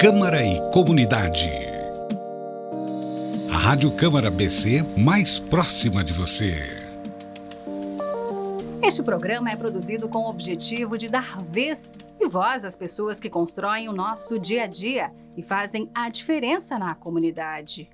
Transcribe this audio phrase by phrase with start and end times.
[0.00, 1.50] Câmara e Comunidade.
[3.52, 6.54] A Rádio Câmara BC mais próxima de você.
[8.82, 13.28] Este programa é produzido com o objetivo de dar vez e voz às pessoas que
[13.28, 17.90] constroem o nosso dia a dia e fazem a diferença na comunidade.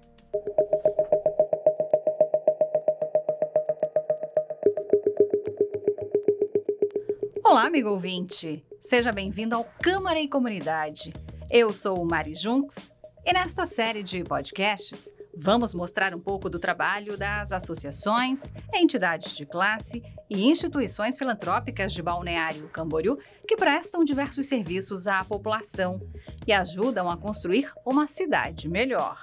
[7.45, 8.64] Olá, amigo ouvinte!
[8.79, 11.12] Seja bem-vindo ao Câmara e Comunidade.
[11.50, 12.90] Eu sou Mari Junks
[13.25, 19.46] e nesta série de podcasts vamos mostrar um pouco do trabalho das associações, entidades de
[19.46, 23.16] classe e instituições filantrópicas de Balneário Camboriú
[23.46, 26.00] que prestam diversos serviços à população
[26.46, 29.22] e ajudam a construir uma cidade melhor.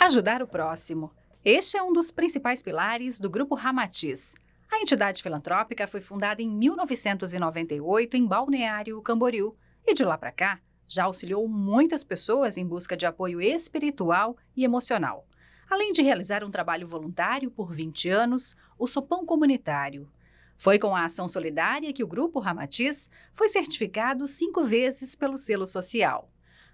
[0.00, 1.12] Ajudar o próximo
[1.44, 4.34] este é um dos principais pilares do Grupo Ramatiz.
[4.74, 9.54] A entidade filantrópica foi fundada em 1998 em Balneário Camboriú
[9.86, 10.58] e de lá para cá
[10.88, 15.28] já auxiliou muitas pessoas em busca de apoio espiritual e emocional.
[15.70, 20.10] Além de realizar um trabalho voluntário por 20 anos, o Sopão Comunitário.
[20.56, 25.68] Foi com a ação solidária que o Grupo Ramatiz foi certificado cinco vezes pelo selo
[25.68, 26.28] social.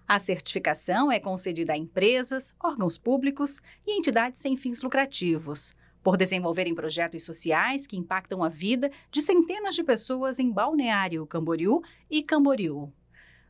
[0.09, 6.75] A certificação é concedida a empresas, órgãos públicos e entidades sem fins lucrativos, por desenvolverem
[6.75, 12.93] projetos sociais que impactam a vida de centenas de pessoas em Balneário Camboriú e Camboriú.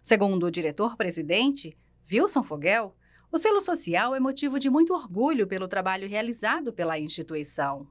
[0.03, 1.77] Segundo o diretor-presidente,
[2.11, 2.95] Wilson Fogel,
[3.31, 7.87] o selo social é motivo de muito orgulho pelo trabalho realizado pela instituição.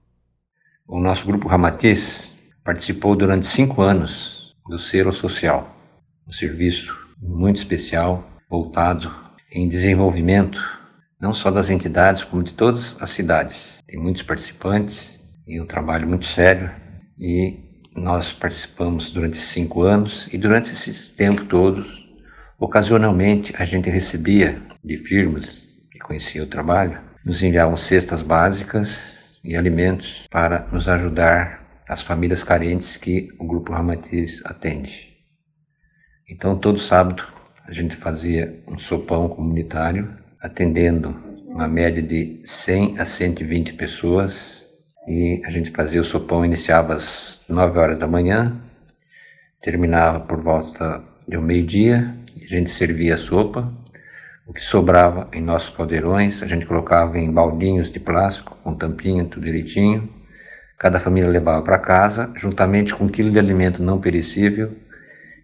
[0.85, 5.75] O nosso grupo Ramatiz participou durante cinco anos do selo social,
[6.27, 9.13] um serviço muito especial voltado
[9.51, 10.59] em desenvolvimento,
[11.19, 13.79] não só das entidades, como de todas as cidades.
[13.85, 16.71] Tem muitos participantes e um trabalho muito sério
[17.17, 17.59] e
[17.95, 21.87] nós participamos durante cinco anos e durante esse tempo todos,
[22.57, 29.55] ocasionalmente a gente recebia de firmas que conheciam o trabalho, nos enviavam cestas básicas e
[29.55, 35.09] alimentos para nos ajudar as famílias carentes que o Grupo Ramatiz atende.
[36.29, 37.25] Então, todo sábado
[37.65, 41.15] a gente fazia um sopão comunitário, atendendo
[41.47, 44.65] uma média de 100 a 120 pessoas.
[45.07, 48.61] E a gente fazia o sopão, iniciava às 9 horas da manhã,
[49.61, 53.73] terminava por volta de um meio-dia, a gente servia a sopa.
[54.47, 59.25] O que sobrava em nossos caldeirões, a gente colocava em baldinhos de plástico, com tampinha,
[59.25, 60.09] tudo direitinho.
[60.77, 64.75] Cada família levava para casa, juntamente com um quilo de alimento não perecível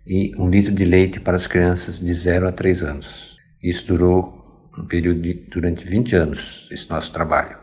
[0.08, 3.38] e um litro de leite para as crianças de 0 a 3 anos.
[3.62, 4.45] Isso durou
[4.78, 7.58] um período de, durante 20 anos, esse nosso trabalho.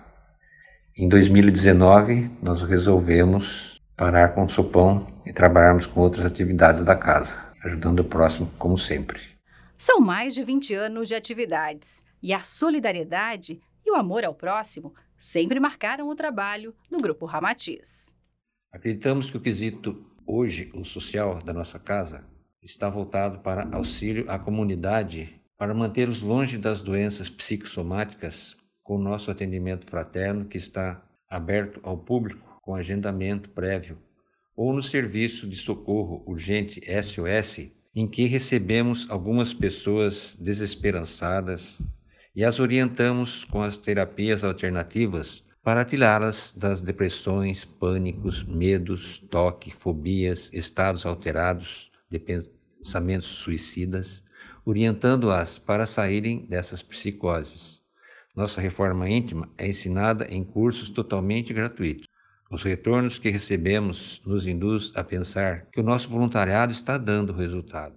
[0.97, 7.37] Em 2019, nós resolvemos parar com o sopão e trabalharmos com outras atividades da casa,
[7.65, 9.21] ajudando o próximo como sempre.
[9.79, 14.95] São mais de 20 anos de atividades e a solidariedade e o amor ao próximo
[15.17, 18.15] sempre marcaram o trabalho no Grupo Ramatiz.
[18.73, 22.25] Acreditamos que o quesito hoje, o social da nossa casa,
[22.63, 29.89] está voltado para auxílio à comunidade para mantê-los longe das doenças psicossomáticas com nosso atendimento
[29.89, 31.01] fraterno que está
[31.31, 33.97] aberto ao público com agendamento prévio
[34.57, 41.81] ou no serviço de socorro urgente SOS, em que recebemos algumas pessoas desesperançadas
[42.35, 50.51] e as orientamos com as terapias alternativas para tirá-las das depressões, pânicos, medos, toque, fobias,
[50.53, 54.25] estados alterados de pensamentos suicidas,
[54.65, 57.81] orientando-as para saírem dessas psicoses.
[58.35, 62.07] Nossa reforma íntima é ensinada em cursos totalmente gratuitos.
[62.51, 67.97] Os retornos que recebemos nos induz a pensar que o nosso voluntariado está dando resultado.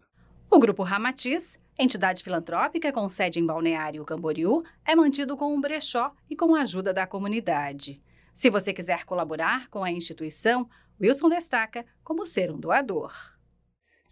[0.50, 6.14] O Grupo Ramatiz, entidade filantrópica com sede em Balneário Camboriú, é mantido com um brechó
[6.30, 8.02] e com a ajuda da comunidade.
[8.34, 10.70] Se você quiser colaborar com a instituição,
[11.02, 13.35] Wilson destaca como ser um doador.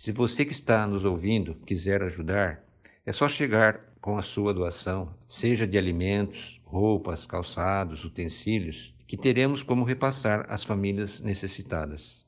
[0.03, 2.61] Se você que está nos ouvindo quiser ajudar,
[3.05, 9.63] é só chegar com a sua doação, seja de alimentos, roupas, calçados, utensílios, que teremos
[9.63, 12.25] como repassar às famílias necessitadas.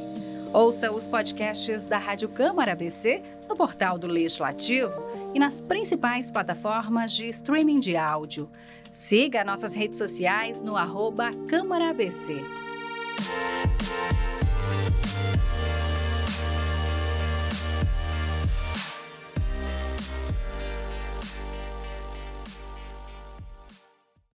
[0.53, 4.93] Ouça os podcasts da Rádio Câmara ABC no portal do Legislativo
[5.35, 8.51] e nas principais plataformas de streaming de áudio.
[8.93, 12.37] Siga nossas redes sociais no arroba Câmara ABC.